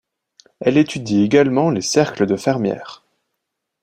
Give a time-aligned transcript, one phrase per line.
[0.61, 3.03] Elle étudie également les cercles de fermières.